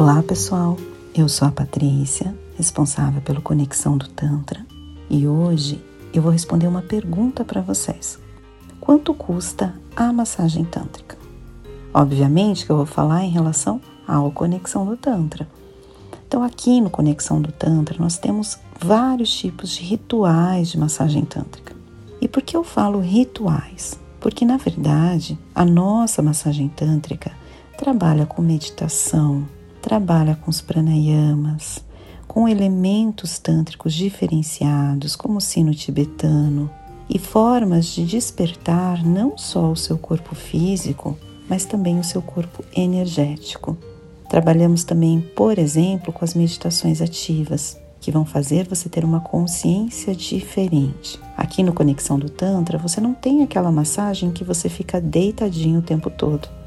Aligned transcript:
Olá 0.00 0.22
pessoal, 0.22 0.76
eu 1.12 1.28
sou 1.28 1.48
a 1.48 1.50
Patrícia, 1.50 2.32
responsável 2.56 3.20
pelo 3.20 3.42
Conexão 3.42 3.98
do 3.98 4.08
Tantra, 4.08 4.64
e 5.10 5.26
hoje 5.26 5.84
eu 6.14 6.22
vou 6.22 6.30
responder 6.30 6.68
uma 6.68 6.82
pergunta 6.82 7.44
para 7.44 7.60
vocês. 7.60 8.16
Quanto 8.80 9.12
custa 9.12 9.74
a 9.96 10.12
massagem 10.12 10.64
tântrica? 10.64 11.18
Obviamente 11.92 12.64
que 12.64 12.70
eu 12.70 12.76
vou 12.76 12.86
falar 12.86 13.24
em 13.24 13.30
relação 13.30 13.80
ao 14.06 14.30
Conexão 14.30 14.86
do 14.86 14.96
Tantra. 14.96 15.48
Então, 16.28 16.44
aqui 16.44 16.80
no 16.80 16.90
Conexão 16.90 17.42
do 17.42 17.50
Tantra, 17.50 17.96
nós 17.98 18.16
temos 18.18 18.56
vários 18.80 19.36
tipos 19.36 19.70
de 19.70 19.82
rituais 19.82 20.68
de 20.68 20.78
massagem 20.78 21.24
tântrica. 21.24 21.74
E 22.20 22.28
por 22.28 22.40
que 22.44 22.56
eu 22.56 22.62
falo 22.62 23.00
rituais? 23.00 23.98
Porque, 24.20 24.44
na 24.44 24.58
verdade, 24.58 25.36
a 25.52 25.64
nossa 25.64 26.22
massagem 26.22 26.68
tântrica 26.68 27.32
trabalha 27.76 28.26
com 28.26 28.40
meditação, 28.40 29.44
trabalha 29.88 30.38
com 30.44 30.50
os 30.50 30.60
pranayamas, 30.60 31.82
com 32.26 32.46
elementos 32.46 33.38
tântricos 33.38 33.94
diferenciados, 33.94 35.16
como 35.16 35.38
o 35.38 35.40
sino 35.40 35.74
tibetano, 35.74 36.70
e 37.08 37.18
formas 37.18 37.86
de 37.86 38.04
despertar 38.04 39.02
não 39.02 39.38
só 39.38 39.72
o 39.72 39.76
seu 39.76 39.96
corpo 39.96 40.34
físico, 40.34 41.16
mas 41.48 41.64
também 41.64 41.98
o 41.98 42.04
seu 42.04 42.20
corpo 42.20 42.62
energético. 42.76 43.78
Trabalhamos 44.28 44.84
também, 44.84 45.22
por 45.34 45.58
exemplo, 45.58 46.12
com 46.12 46.22
as 46.22 46.34
meditações 46.34 47.00
ativas, 47.00 47.78
que 47.98 48.12
vão 48.12 48.26
fazer 48.26 48.68
você 48.68 48.90
ter 48.90 49.06
uma 49.06 49.20
consciência 49.20 50.14
diferente. 50.14 51.18
Aqui 51.34 51.62
no 51.62 51.72
Conexão 51.72 52.18
do 52.18 52.28
Tantra, 52.28 52.76
você 52.76 53.00
não 53.00 53.14
tem 53.14 53.42
aquela 53.42 53.72
massagem 53.72 54.32
que 54.32 54.44
você 54.44 54.68
fica 54.68 55.00
deitadinho 55.00 55.78
o 55.78 55.82
tempo 55.82 56.10
todo 56.10 56.57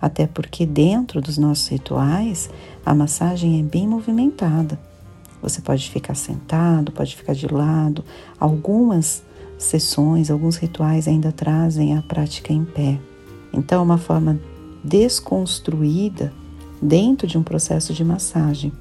até 0.00 0.26
porque 0.26 0.64
dentro 0.64 1.20
dos 1.20 1.36
nossos 1.36 1.68
rituais 1.68 2.48
a 2.84 2.94
massagem 2.94 3.60
é 3.60 3.62
bem 3.62 3.86
movimentada. 3.86 4.78
Você 5.42 5.60
pode 5.60 5.88
ficar 5.90 6.14
sentado, 6.14 6.92
pode 6.92 7.16
ficar 7.16 7.34
de 7.34 7.46
lado. 7.46 8.04
Algumas 8.38 9.22
sessões, 9.58 10.30
alguns 10.30 10.56
rituais 10.56 11.08
ainda 11.08 11.32
trazem 11.32 11.96
a 11.96 12.02
prática 12.02 12.52
em 12.52 12.64
pé. 12.64 12.98
Então, 13.52 13.80
é 13.80 13.84
uma 13.84 13.98
forma 13.98 14.40
desconstruída 14.82 16.32
dentro 16.80 17.26
de 17.26 17.36
um 17.36 17.42
processo 17.42 17.92
de 17.92 18.04
massagem. 18.04 18.72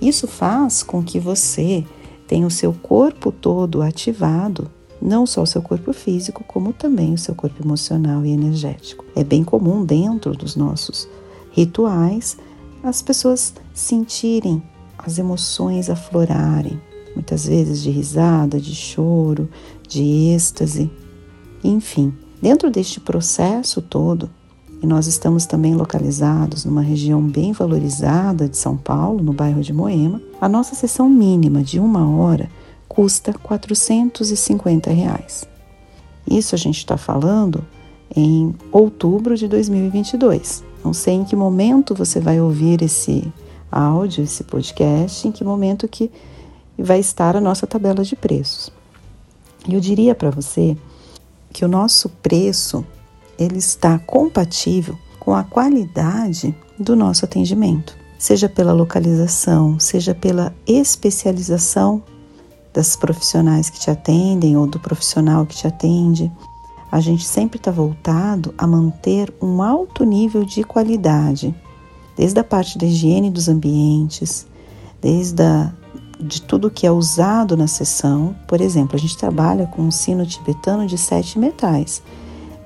Isso 0.00 0.26
faz 0.26 0.82
com 0.82 1.02
que 1.02 1.18
você 1.18 1.84
tenha 2.26 2.46
o 2.46 2.50
seu 2.50 2.72
corpo 2.72 3.30
todo 3.30 3.82
ativado 3.82 4.70
não 5.00 5.26
só 5.26 5.42
o 5.42 5.46
seu 5.46 5.62
corpo 5.62 5.92
físico, 5.92 6.44
como 6.44 6.72
também 6.72 7.14
o 7.14 7.18
seu 7.18 7.34
corpo 7.34 7.62
emocional 7.62 8.24
e 8.24 8.30
energético. 8.30 9.04
É 9.14 9.22
bem 9.22 9.44
comum 9.44 9.84
dentro 9.84 10.32
dos 10.32 10.56
nossos 10.56 11.08
rituais 11.52 12.36
as 12.82 13.02
pessoas 13.02 13.54
sentirem 13.74 14.62
as 14.98 15.18
emoções 15.18 15.90
aflorarem, 15.90 16.80
muitas 17.14 17.46
vezes 17.46 17.82
de 17.82 17.90
risada, 17.90 18.60
de 18.60 18.74
choro, 18.74 19.48
de 19.88 20.02
êxtase, 20.34 20.90
enfim. 21.64 22.12
Dentro 22.40 22.70
deste 22.70 23.00
processo 23.00 23.80
todo, 23.82 24.30
e 24.82 24.86
nós 24.86 25.06
estamos 25.06 25.46
também 25.46 25.74
localizados 25.74 26.64
numa 26.64 26.82
região 26.82 27.22
bem 27.22 27.52
valorizada 27.52 28.48
de 28.48 28.56
São 28.56 28.76
Paulo, 28.76 29.22
no 29.22 29.32
bairro 29.32 29.62
de 29.62 29.72
Moema, 29.72 30.20
a 30.40 30.48
nossa 30.48 30.74
sessão 30.74 31.08
mínima 31.08 31.62
de 31.62 31.80
uma 31.80 32.08
hora 32.08 32.50
custa 32.88 33.32
450 33.32 34.90
reais. 34.90 35.46
Isso 36.28 36.54
a 36.54 36.58
gente 36.58 36.78
está 36.78 36.96
falando 36.96 37.64
em 38.14 38.54
outubro 38.72 39.36
de 39.36 39.48
2022. 39.48 40.64
Não 40.84 40.92
sei 40.92 41.14
em 41.14 41.24
que 41.24 41.36
momento 41.36 41.94
você 41.94 42.20
vai 42.20 42.40
ouvir 42.40 42.82
esse 42.82 43.32
áudio, 43.70 44.24
esse 44.24 44.44
podcast, 44.44 45.26
em 45.26 45.32
que 45.32 45.44
momento 45.44 45.88
que 45.88 46.10
vai 46.78 47.00
estar 47.00 47.36
a 47.36 47.40
nossa 47.40 47.66
tabela 47.66 48.04
de 48.04 48.16
preços. 48.16 48.70
Eu 49.68 49.80
diria 49.80 50.14
para 50.14 50.30
você 50.30 50.76
que 51.52 51.64
o 51.64 51.68
nosso 51.68 52.08
preço 52.08 52.84
ele 53.38 53.58
está 53.58 53.98
compatível 53.98 54.96
com 55.18 55.34
a 55.34 55.42
qualidade 55.42 56.54
do 56.78 56.94
nosso 56.94 57.24
atendimento, 57.24 57.96
seja 58.18 58.48
pela 58.48 58.72
localização, 58.72 59.78
seja 59.80 60.14
pela 60.14 60.54
especialização 60.66 62.02
das 62.76 62.94
profissionais 62.94 63.70
que 63.70 63.80
te 63.80 63.90
atendem 63.90 64.54
ou 64.54 64.66
do 64.66 64.78
profissional 64.78 65.46
que 65.46 65.56
te 65.56 65.66
atende. 65.66 66.30
A 66.92 67.00
gente 67.00 67.24
sempre 67.24 67.56
está 67.56 67.70
voltado 67.70 68.54
a 68.58 68.66
manter 68.66 69.32
um 69.40 69.62
alto 69.62 70.04
nível 70.04 70.44
de 70.44 70.62
qualidade, 70.62 71.54
desde 72.14 72.38
a 72.38 72.44
parte 72.44 72.76
da 72.76 72.84
higiene 72.84 73.30
dos 73.30 73.48
ambientes, 73.48 74.46
desde 75.00 75.42
a, 75.42 75.72
de 76.20 76.42
tudo 76.42 76.70
que 76.70 76.86
é 76.86 76.92
usado 76.92 77.56
na 77.56 77.66
sessão. 77.66 78.36
Por 78.46 78.60
exemplo, 78.60 78.94
a 78.94 78.98
gente 78.98 79.16
trabalha 79.16 79.66
com 79.66 79.80
um 79.80 79.90
sino 79.90 80.26
tibetano 80.26 80.86
de 80.86 80.98
sete 80.98 81.38
metais. 81.38 82.02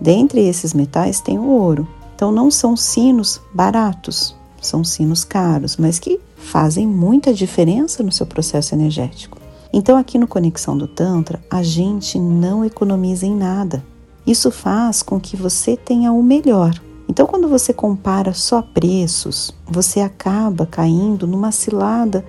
Dentre 0.01 0.41
esses 0.41 0.75
metais 0.75 1.21
tem 1.21 1.39
o 1.39 1.47
ouro. 1.47 1.87
Então 2.17 2.33
não 2.33 2.51
são 2.51 2.77
sinos 2.77 3.41
baratos, 3.55 4.35
são 4.61 4.83
sinos 4.83 5.23
caros, 5.23 5.77
mas 5.77 6.01
que 6.01 6.19
fazem 6.37 6.85
muita 6.85 7.33
diferença 7.33 8.03
no 8.03 8.11
seu 8.11 8.27
processo 8.27 8.75
energético. 8.75 9.40
Então, 9.73 9.97
aqui 9.97 10.19
no 10.19 10.27
Conexão 10.27 10.77
do 10.77 10.89
Tantra, 10.89 11.41
a 11.49 11.63
gente 11.63 12.19
não 12.19 12.65
economiza 12.65 13.25
em 13.25 13.35
nada. 13.35 13.85
Isso 14.27 14.51
faz 14.51 15.03
com 15.03 15.21
que 15.21 15.37
você 15.37 15.77
tenha 15.77 16.13
o 16.13 16.23
melhor. 16.23 16.73
Então, 17.09 17.27
quando 17.27 17.49
você 17.49 17.73
compara 17.73 18.33
só 18.33 18.63
preços, 18.63 19.53
você 19.67 20.01
acaba 20.01 20.67
caindo 20.67 21.27
numa 21.27 21.53
cilada 21.53 22.25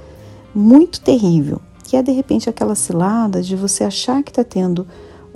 muito 0.54 1.02
terrível, 1.02 1.62
que 1.84 1.96
é 1.96 2.04
de 2.04 2.12
repente 2.12 2.50
aquela 2.50 2.76
cilada 2.76 3.42
de 3.42 3.56
você 3.56 3.84
achar 3.84 4.24
que 4.24 4.32
está 4.32 4.44
tendo 4.44 4.88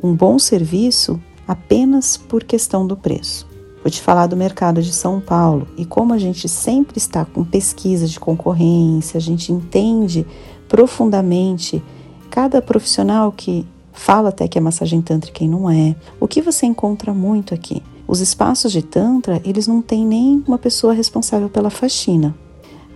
um 0.02 0.16
bom 0.16 0.38
serviço 0.38 1.20
apenas 1.48 2.18
por 2.18 2.44
questão 2.44 2.86
do 2.86 2.98
preço. 2.98 3.48
Vou 3.86 3.92
te 3.92 4.02
falar 4.02 4.26
do 4.26 4.36
mercado 4.36 4.82
de 4.82 4.92
São 4.92 5.22
Paulo 5.22 5.68
e 5.78 5.86
como 5.86 6.12
a 6.12 6.18
gente 6.18 6.50
sempre 6.50 6.98
está 6.98 7.24
com 7.24 7.44
pesquisa 7.44 8.08
de 8.08 8.20
concorrência, 8.20 9.16
a 9.16 9.22
gente 9.22 9.52
entende 9.52 10.26
profundamente 10.68 11.84
cada 12.32 12.64
profissional 12.64 13.32
que 13.32 13.64
fala 13.94 14.30
até 14.30 14.48
que 14.48 14.58
é 14.58 14.62
massagem 14.62 15.04
tântrica 15.04 15.44
e 15.44 15.48
não 15.48 15.70
é. 15.70 15.96
O 16.20 16.28
que 16.28 16.42
você 16.42 16.66
encontra 16.66 17.14
muito 17.14 17.54
aqui? 17.54 17.84
Os 18.08 18.22
espaços 18.22 18.72
de 18.72 18.82
tantra, 18.82 19.40
eles 19.46 19.68
não 19.68 19.84
têm 19.84 20.04
nem 20.04 20.44
uma 20.48 20.58
pessoa 20.58 20.92
responsável 20.92 21.48
pela 21.48 21.70
faxina. 21.70 22.36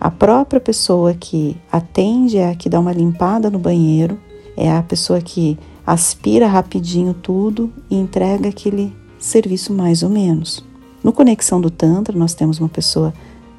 A 0.02 0.10
própria 0.10 0.60
pessoa 0.60 1.14
que 1.14 1.56
atende 1.72 2.40
é 2.40 2.50
a 2.50 2.56
que 2.56 2.68
dá 2.68 2.80
uma 2.80 2.94
limpada 2.94 3.52
no 3.52 3.60
banheiro, 3.60 4.20
é 4.58 4.72
a 4.72 4.82
pessoa 4.82 5.22
que 5.22 5.56
aspira 5.86 6.48
rapidinho 6.48 7.14
tudo 7.14 7.72
e 7.92 7.96
entrega 7.96 8.50
aquele 8.50 8.92
serviço 9.20 9.72
mais 9.72 10.02
ou 10.02 10.10
menos. 10.10 10.68
No 11.04 11.14
Conexão 11.14 11.62
do 11.62 11.70
Tantra, 11.70 12.18
nós 12.18 12.34
temos 12.34 12.60
uma 12.60 12.68
pessoa 12.68 13.14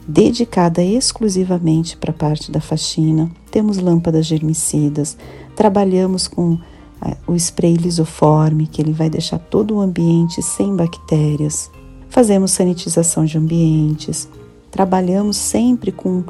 dedicada 0.06 0.82
exclusivamente 0.82 1.96
para 1.96 2.10
a 2.10 2.14
parte 2.14 2.50
da 2.50 2.60
faxina. 2.60 3.30
Temos 3.50 3.78
lâmpadas 3.78 4.26
germicidas, 4.26 5.16
trabalhamos 5.56 6.28
com 6.28 6.58
é, 7.02 7.16
o 7.26 7.34
spray 7.34 7.74
lisoforme, 7.74 8.66
que 8.66 8.82
ele 8.82 8.92
vai 8.92 9.08
deixar 9.08 9.38
todo 9.38 9.76
o 9.76 9.80
ambiente 9.80 10.42
sem 10.42 10.74
bactérias. 10.74 11.70
Fazemos 12.08 12.50
sanitização 12.50 13.24
de 13.24 13.38
ambientes, 13.38 14.28
trabalhamos 14.70 15.36
sempre 15.36 15.92
com 15.92 16.24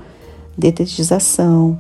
detetização. 0.57 1.79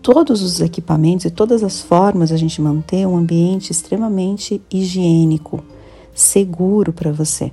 Todos 0.00 0.40
os 0.40 0.60
equipamentos 0.60 1.26
e 1.26 1.30
todas 1.30 1.62
as 1.62 1.80
formas 1.80 2.32
a 2.32 2.36
gente 2.36 2.62
manter 2.62 3.06
um 3.06 3.16
ambiente 3.16 3.70
extremamente 3.70 4.62
higiênico, 4.70 5.62
seguro 6.14 6.92
para 6.92 7.12
você. 7.12 7.52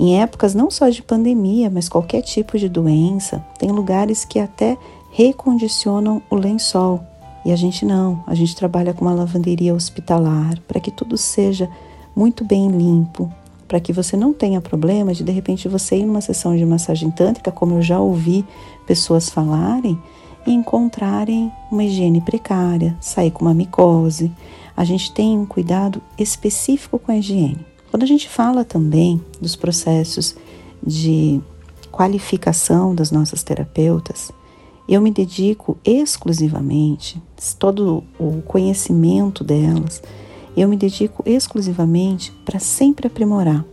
Em 0.00 0.20
épocas 0.20 0.54
não 0.54 0.70
só 0.70 0.88
de 0.88 1.02
pandemia, 1.02 1.68
mas 1.68 1.88
qualquer 1.88 2.22
tipo 2.22 2.56
de 2.56 2.68
doença, 2.68 3.44
tem 3.58 3.72
lugares 3.72 4.24
que 4.24 4.38
até 4.38 4.78
recondicionam 5.10 6.22
o 6.30 6.36
lençol. 6.36 7.00
E 7.44 7.50
a 7.50 7.56
gente 7.56 7.84
não, 7.84 8.22
a 8.24 8.32
gente 8.32 8.54
trabalha 8.54 8.94
com 8.94 9.04
uma 9.04 9.12
lavanderia 9.12 9.74
hospitalar 9.74 10.56
para 10.68 10.78
que 10.78 10.92
tudo 10.92 11.16
seja 11.16 11.68
muito 12.14 12.44
bem 12.44 12.68
limpo, 12.68 13.28
para 13.66 13.80
que 13.80 13.92
você 13.92 14.16
não 14.16 14.32
tenha 14.32 14.60
problema 14.60 15.12
de 15.12 15.24
de 15.24 15.32
repente 15.32 15.66
você 15.66 15.96
ir 15.96 16.06
numa 16.06 16.20
sessão 16.20 16.56
de 16.56 16.64
massagem 16.64 17.10
tântrica, 17.10 17.50
como 17.50 17.74
eu 17.74 17.82
já 17.82 17.98
ouvi 17.98 18.44
pessoas 18.86 19.28
falarem, 19.28 20.00
e 20.46 20.52
encontrarem 20.52 21.50
uma 21.72 21.82
higiene 21.82 22.20
precária, 22.20 22.96
sair 23.00 23.32
com 23.32 23.44
uma 23.44 23.52
micose. 23.52 24.30
A 24.76 24.84
gente 24.84 25.12
tem 25.12 25.36
um 25.36 25.44
cuidado 25.44 26.00
específico 26.16 27.00
com 27.00 27.10
a 27.10 27.16
higiene. 27.16 27.66
Quando 27.90 28.02
a 28.02 28.06
gente 28.06 28.28
fala 28.28 28.64
também 28.64 29.20
dos 29.40 29.56
processos 29.56 30.36
de 30.86 31.40
qualificação 31.90 32.94
das 32.94 33.10
nossas 33.10 33.42
terapeutas, 33.42 34.30
eu 34.88 35.00
me 35.00 35.10
dedico 35.10 35.76
exclusivamente, 35.84 37.20
todo 37.58 38.04
o 38.18 38.40
conhecimento 38.42 39.44
delas, 39.44 40.02
eu 40.56 40.68
me 40.68 40.76
dedico 40.76 41.22
exclusivamente 41.26 42.32
para 42.44 42.58
sempre 42.58 43.06
aprimorar. 43.06 43.64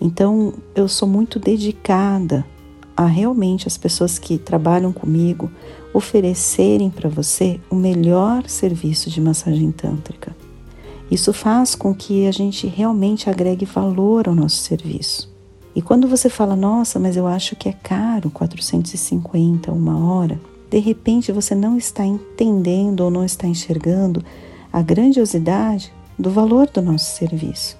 Então, 0.00 0.54
eu 0.74 0.88
sou 0.88 1.08
muito 1.08 1.38
dedicada 1.38 2.44
a 2.96 3.06
realmente 3.06 3.66
as 3.66 3.76
pessoas 3.76 4.18
que 4.18 4.38
trabalham 4.38 4.92
comigo 4.92 5.50
oferecerem 5.92 6.90
para 6.90 7.08
você 7.08 7.60
o 7.70 7.74
melhor 7.74 8.48
serviço 8.48 9.10
de 9.10 9.20
massagem 9.20 9.70
tântrica. 9.70 10.34
Isso 11.10 11.32
faz 11.32 11.74
com 11.74 11.94
que 11.94 12.26
a 12.26 12.32
gente 12.32 12.66
realmente 12.66 13.30
agregue 13.30 13.64
valor 13.64 14.28
ao 14.28 14.34
nosso 14.34 14.56
serviço. 14.56 15.34
E 15.74 15.82
quando 15.82 16.08
você 16.08 16.28
fala, 16.28 16.56
nossa, 16.56 16.98
mas 16.98 17.16
eu 17.16 17.26
acho 17.26 17.54
que 17.54 17.68
é 17.68 17.72
caro, 17.72 18.30
450 18.30 19.70
uma 19.70 20.10
hora, 20.10 20.40
de 20.70 20.78
repente 20.78 21.30
você 21.30 21.54
não 21.54 21.76
está 21.76 22.04
entendendo 22.04 23.02
ou 23.02 23.10
não 23.10 23.24
está 23.24 23.46
enxergando 23.46 24.24
a 24.72 24.82
grandiosidade 24.82 25.92
do 26.18 26.30
valor 26.30 26.68
do 26.68 26.82
nosso 26.82 27.16
serviço. 27.16 27.76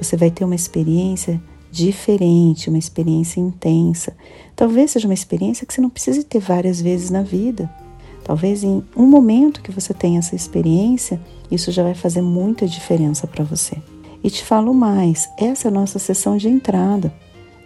Você 0.00 0.16
vai 0.16 0.30
ter 0.30 0.44
uma 0.44 0.54
experiência 0.54 1.40
diferente, 1.70 2.68
uma 2.68 2.78
experiência 2.78 3.40
intensa. 3.40 4.16
Talvez 4.54 4.92
seja 4.92 5.08
uma 5.08 5.14
experiência 5.14 5.66
que 5.66 5.74
você 5.74 5.80
não 5.80 5.90
precise 5.90 6.24
ter 6.24 6.38
várias 6.38 6.80
vezes 6.80 7.10
na 7.10 7.22
vida. 7.22 7.68
Talvez 8.28 8.62
em 8.62 8.84
um 8.94 9.06
momento 9.06 9.62
que 9.62 9.72
você 9.72 9.94
tenha 9.94 10.18
essa 10.18 10.36
experiência, 10.36 11.18
isso 11.50 11.72
já 11.72 11.82
vai 11.82 11.94
fazer 11.94 12.20
muita 12.20 12.66
diferença 12.66 13.26
para 13.26 13.42
você. 13.42 13.78
E 14.22 14.28
te 14.28 14.44
falo 14.44 14.74
mais: 14.74 15.26
essa 15.38 15.66
é 15.66 15.70
a 15.70 15.72
nossa 15.72 15.98
sessão 15.98 16.36
de 16.36 16.46
entrada. 16.46 17.10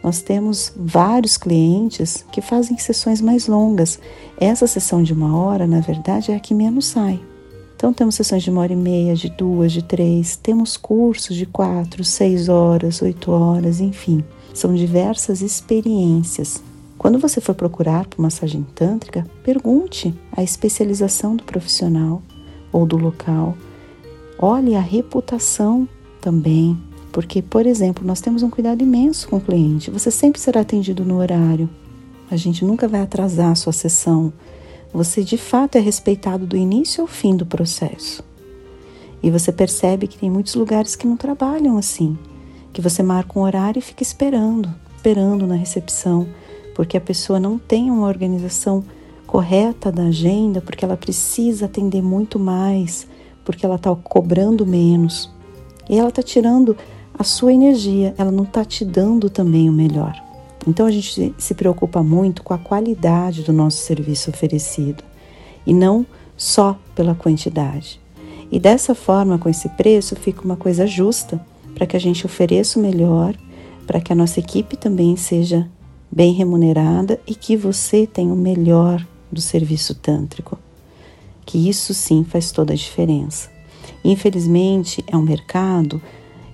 Nós 0.05 0.23
temos 0.23 0.73
vários 0.77 1.37
clientes 1.37 2.25
que 2.31 2.41
fazem 2.41 2.79
sessões 2.79 3.21
mais 3.21 3.49
longas. 3.49 3.99
Essa 4.39 4.69
sessão 4.69 5.03
de 5.03 5.13
uma 5.13 5.37
hora, 5.37 5.67
na 5.67 5.81
verdade, 5.81 6.31
é 6.31 6.37
a 6.37 6.41
que 6.41 6.55
menos 6.55 6.87
sai. 6.87 7.21
Então, 7.75 7.93
temos 7.93 8.15
sessões 8.15 8.45
de 8.45 8.51
uma 8.51 8.61
hora 8.61 8.73
e 8.73 8.77
meia, 8.77 9.17
de 9.17 9.31
duas, 9.31 9.73
de 9.73 9.83
três, 9.83 10.37
temos 10.37 10.77
cursos 10.77 11.35
de 11.35 11.45
quatro, 11.45 12.05
seis 12.05 12.49
horas, 12.49 13.03
oito 13.03 13.33
horas, 13.33 13.81
enfim. 13.81 14.23
São 14.55 14.73
diversas 14.73 15.43
experiências. 15.43 16.63
Quando 17.03 17.19
você 17.19 17.41
for 17.41 17.57
procurar 17.57 18.07
por 18.07 18.23
massagem 18.23 18.65
tântrica, 18.77 19.27
pergunte 19.43 20.15
a 20.31 20.41
especialização 20.41 21.35
do 21.35 21.43
profissional 21.43 22.23
ou 22.71 22.87
do 22.87 22.97
local. 22.97 23.57
Olhe 24.39 24.77
a 24.77 24.81
reputação 24.81 25.89
também, 26.21 26.81
porque, 27.11 27.43
por 27.43 27.67
exemplo, 27.67 28.07
nós 28.07 28.21
temos 28.21 28.45
um 28.45 28.49
cuidado 28.49 28.85
imenso 28.85 29.29
com 29.29 29.39
o 29.39 29.41
cliente. 29.41 29.91
Você 29.91 30.13
sempre 30.13 30.41
será 30.41 30.61
atendido 30.61 31.05
no 31.05 31.19
horário. 31.19 31.69
A 32.31 32.37
gente 32.37 32.65
nunca 32.65 32.87
vai 32.87 33.01
atrasar 33.01 33.51
a 33.51 33.57
sua 33.57 33.73
sessão. 33.73 34.33
Você 34.95 35.25
de 35.25 35.37
fato 35.37 35.75
é 35.75 35.81
respeitado 35.81 36.47
do 36.47 36.57
início 36.57 37.03
ao 37.03 37.09
fim 37.09 37.35
do 37.35 37.45
processo. 37.45 38.23
E 39.21 39.29
você 39.29 39.51
percebe 39.51 40.07
que 40.07 40.19
tem 40.19 40.31
muitos 40.31 40.55
lugares 40.55 40.95
que 40.95 41.09
não 41.09 41.17
trabalham 41.17 41.77
assim, 41.79 42.17
que 42.73 42.81
você 42.81 43.03
marca 43.03 43.37
um 43.37 43.43
horário 43.43 43.81
e 43.81 43.83
fica 43.83 44.05
esperando, 44.05 44.73
esperando 44.97 45.49
na 45.49 45.57
recepção, 45.57 46.29
porque 46.75 46.97
a 46.97 47.01
pessoa 47.01 47.39
não 47.39 47.59
tem 47.59 47.91
uma 47.91 48.07
organização 48.07 48.85
correta 49.27 49.91
da 49.91 50.05
agenda, 50.05 50.61
porque 50.61 50.85
ela 50.85 50.97
precisa 50.97 51.67
atender 51.67 52.03
muito 52.03 52.39
mais, 52.39 53.07
porque 53.45 53.65
ela 53.65 53.77
está 53.77 53.95
cobrando 53.95 54.67
menos. 54.67 55.31
E 55.89 55.99
ela 55.99 56.11
está 56.11 56.23
tirando 56.23 56.77
a 57.19 57.25
sua 57.25 57.53
energia, 57.53 58.15
ela 58.19 58.31
não 58.31 58.45
está 58.45 58.65
te 58.65 58.85
dando 58.85 59.31
também 59.31 59.69
o 59.69 59.73
melhor. 59.73 60.15
Então 60.67 60.87
a 60.87 60.91
gente 60.91 61.35
se 61.39 61.55
preocupa 61.55 62.03
muito 62.03 62.43
com 62.43 62.55
a 62.55 62.59
qualidade 62.59 63.43
do 63.43 63.53
nosso 63.53 63.79
serviço 63.79 64.31
oferecido 64.31 65.03
e 65.67 65.75
não 65.75 66.07
só 66.37 66.79
pela 66.95 67.15
quantidade. 67.15 68.01
E 68.51 68.61
dessa 68.61 68.95
forma, 68.95 69.39
com 69.39 69.49
esse 69.49 69.69
preço, 69.71 70.15
fica 70.15 70.43
uma 70.45 70.57
coisa 70.57 70.87
justa 70.87 71.41
para 71.75 71.87
que 71.87 71.97
a 71.97 72.01
gente 72.01 72.27
ofereça 72.27 72.79
o 72.79 72.83
melhor, 72.83 73.35
para 73.87 74.01
que 74.01 74.13
a 74.13 74.17
nossa 74.17 74.41
equipe 74.41 74.77
também 74.77 75.17
seja 75.17 75.69
bem 76.13 76.35
remunerada 76.35 77.19
e 77.27 77.35
que 77.35 77.57
você 77.57 78.07
tenha 78.07 78.33
o 78.33 78.37
melhor 78.37 79.05
do 79.31 79.41
serviço 79.41 79.95
tântrico. 79.95 80.59
Que 81.47 81.69
isso 81.69 81.95
sim 81.95 82.23
faz 82.23 82.53
toda 82.53 82.75
a 82.75 82.77
diferença. 82.77 83.51
Infelizmente, 84.05 85.03
é 85.07 85.17
um 85.17 85.23
mercado 85.23 86.03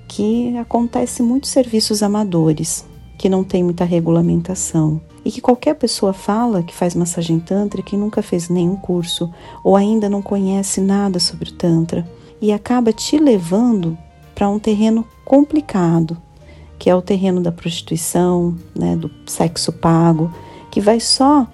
que 0.07 0.57
acontece 0.57 1.23
muitos 1.23 1.51
serviços 1.51 2.03
amadores 2.03 2.87
que 3.19 3.29
não 3.29 3.43
tem 3.43 3.65
muita 3.65 3.85
regulamentação 3.85 5.01
e 5.25 5.33
que 5.33 5.41
qualquer 5.41 5.75
pessoa 5.75 6.13
fala 6.13 6.63
que 6.63 6.75
faz 6.75 6.95
massagem 6.95 7.41
tantra 7.41 7.83
que 7.83 7.97
nunca 7.97 8.23
fez 8.23 8.49
nenhum 8.49 8.77
curso 8.77 9.31
ou 9.65 9.77
ainda 9.77 10.09
não 10.09 10.23
conhece 10.23 10.81
nada 10.81 11.19
sobre 11.19 11.51
o 11.51 11.53
tantra 11.53 12.09
e 12.41 12.53
acaba 12.53 12.93
te 12.93 13.19
levando 13.19 13.99
para 14.35 14.49
um 14.49 14.59
terreno 14.59 15.05
complicado, 15.25 16.17
que 16.79 16.89
é 16.89 16.95
o 16.95 17.03
terreno 17.03 17.41
da 17.41 17.51
prostituição, 17.51 18.55
né, 18.75 18.97
do 18.97 19.11
sexo 19.27 19.73
pago, 19.73 20.33
que 20.71 20.81
vai 20.81 21.01
só 21.01 21.47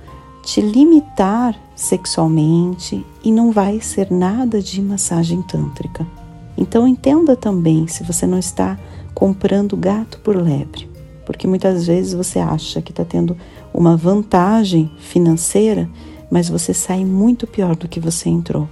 te 0.42 0.60
limitar 0.60 1.58
sexualmente 1.74 3.04
e 3.22 3.32
não 3.32 3.50
vai 3.50 3.80
ser 3.80 4.10
nada 4.10 4.60
de 4.60 4.82
massagem 4.82 5.40
tântrica. 5.42 6.06
Então 6.56 6.86
entenda 6.86 7.34
também 7.34 7.86
se 7.86 8.04
você 8.04 8.26
não 8.26 8.38
está 8.38 8.78
comprando 9.14 9.76
gato 9.76 10.18
por 10.20 10.36
lebre 10.36 10.94
porque 11.24 11.46
muitas 11.46 11.86
vezes 11.86 12.14
você 12.14 12.38
acha 12.38 12.82
que 12.82 12.92
está 12.92 13.04
tendo 13.04 13.36
uma 13.72 13.96
vantagem 13.96 14.90
financeira, 14.98 15.88
mas 16.30 16.48
você 16.48 16.74
sai 16.74 17.04
muito 17.04 17.46
pior 17.46 17.74
do 17.74 17.88
que 17.88 17.98
você 17.98 18.28
entrou. 18.28 18.68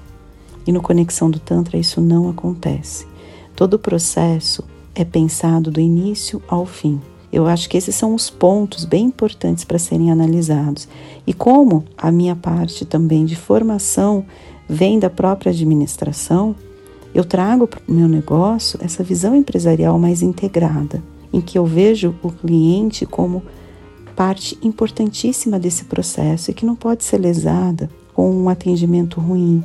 E 0.66 0.72
no 0.72 0.82
Conexão 0.82 1.31
do 1.31 1.38
Tantra 1.38 1.76
isso 1.76 2.00
não 2.00 2.28
acontece. 2.28 3.06
Todo 3.56 3.75
o 3.75 3.78
processo 3.78 4.64
é 4.94 5.04
pensado 5.04 5.70
do 5.70 5.80
início 5.80 6.42
ao 6.48 6.66
fim. 6.66 7.00
Eu 7.32 7.46
acho 7.46 7.68
que 7.68 7.76
esses 7.76 7.94
são 7.94 8.14
os 8.14 8.28
pontos 8.28 8.84
bem 8.84 9.06
importantes 9.06 9.64
para 9.64 9.78
serem 9.78 10.10
analisados. 10.10 10.86
E 11.26 11.32
como 11.32 11.84
a 11.96 12.12
minha 12.12 12.36
parte 12.36 12.84
também 12.84 13.24
de 13.24 13.36
formação 13.36 14.24
vem 14.68 14.98
da 14.98 15.08
própria 15.08 15.50
administração, 15.50 16.54
eu 17.14 17.24
trago 17.24 17.66
para 17.66 17.80
o 17.88 17.92
meu 17.92 18.08
negócio 18.08 18.78
essa 18.82 19.02
visão 19.02 19.34
empresarial 19.34 19.98
mais 19.98 20.22
integrada 20.22 21.02
em 21.32 21.40
que 21.40 21.56
eu 21.56 21.64
vejo 21.64 22.14
o 22.22 22.30
cliente 22.30 23.06
como 23.06 23.42
parte 24.14 24.58
importantíssima 24.62 25.58
desse 25.58 25.84
processo 25.84 26.50
e 26.50 26.54
que 26.54 26.66
não 26.66 26.76
pode 26.76 27.02
ser 27.02 27.18
lesada 27.18 27.88
com 28.12 28.30
um 28.30 28.48
atendimento 28.48 29.18
ruim, 29.18 29.64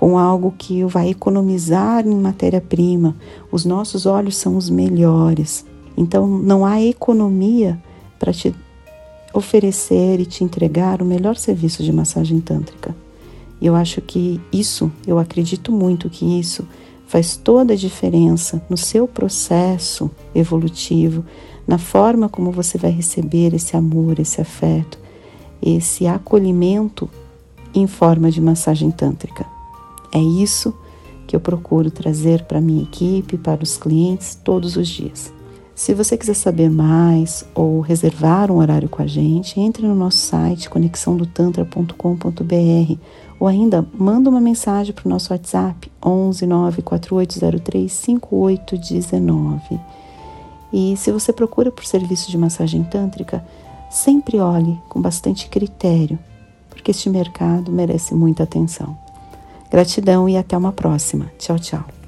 com 0.00 0.16
algo 0.16 0.54
que 0.56 0.82
vai 0.84 1.10
economizar 1.10 2.06
em 2.06 2.14
matéria-prima. 2.14 3.14
Os 3.52 3.66
nossos 3.66 4.06
olhos 4.06 4.34
são 4.34 4.56
os 4.56 4.70
melhores. 4.70 5.66
Então 5.94 6.26
não 6.26 6.64
há 6.64 6.80
economia 6.80 7.78
para 8.18 8.32
te 8.32 8.54
oferecer 9.34 10.18
e 10.18 10.24
te 10.24 10.42
entregar 10.42 11.02
o 11.02 11.04
melhor 11.04 11.36
serviço 11.36 11.82
de 11.82 11.92
massagem 11.92 12.40
tântrica. 12.40 12.96
E 13.60 13.66
eu 13.66 13.74
acho 13.74 14.00
que 14.00 14.40
isso, 14.50 14.90
eu 15.06 15.18
acredito 15.18 15.70
muito 15.70 16.08
que 16.08 16.40
isso 16.40 16.66
faz 17.06 17.36
toda 17.36 17.74
a 17.74 17.76
diferença 17.76 18.62
no 18.70 18.78
seu 18.78 19.06
processo 19.06 20.10
evolutivo, 20.34 21.26
na 21.68 21.76
forma 21.76 22.26
como 22.26 22.50
você 22.50 22.78
vai 22.78 22.90
receber 22.90 23.52
esse 23.52 23.76
amor, 23.76 24.18
esse 24.18 24.40
afeto, 24.40 24.98
esse 25.60 26.06
acolhimento 26.06 27.06
em 27.74 27.86
forma 27.86 28.30
de 28.30 28.40
massagem 28.40 28.90
tântrica. 28.90 29.59
É 30.12 30.20
isso 30.20 30.74
que 31.26 31.36
eu 31.36 31.40
procuro 31.40 31.90
trazer 31.90 32.44
para 32.44 32.60
minha 32.60 32.82
equipe, 32.82 33.38
para 33.38 33.62
os 33.62 33.76
clientes 33.76 34.34
todos 34.34 34.76
os 34.76 34.88
dias. 34.88 35.32
Se 35.80 35.94
você 35.94 36.14
quiser 36.14 36.34
saber 36.34 36.68
mais 36.68 37.42
ou 37.54 37.80
reservar 37.80 38.50
um 38.50 38.58
horário 38.58 38.88
com 38.88 39.00
a 39.00 39.06
gente, 39.06 39.58
entre 39.58 39.86
no 39.86 39.94
nosso 39.94 40.18
site 40.18 40.68
conexãodotantra.com.br 40.68 42.98
ou 43.38 43.48
ainda 43.48 43.86
manda 43.94 44.28
uma 44.28 44.42
mensagem 44.42 44.92
para 44.92 45.06
o 45.06 45.08
nosso 45.08 45.32
WhatsApp 45.32 45.90
11 46.04 46.46
94803 46.46 47.90
5819. 47.90 49.80
E 50.70 50.94
se 50.98 51.10
você 51.10 51.32
procura 51.32 51.72
por 51.72 51.86
serviço 51.86 52.30
de 52.30 52.36
massagem 52.36 52.84
tântrica, 52.84 53.42
sempre 53.88 54.38
olhe 54.38 54.78
com 54.88 55.00
bastante 55.00 55.48
critério, 55.48 56.18
porque 56.68 56.90
este 56.90 57.08
mercado 57.08 57.72
merece 57.72 58.14
muita 58.14 58.42
atenção. 58.42 58.98
Gratidão 59.70 60.28
e 60.28 60.36
até 60.36 60.56
uma 60.56 60.72
próxima. 60.72 61.30
Tchau, 61.38 61.58
tchau. 61.58 61.99